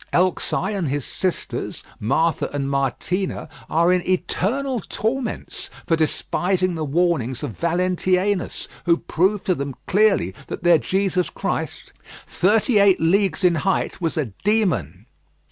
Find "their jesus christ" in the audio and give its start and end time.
10.63-11.93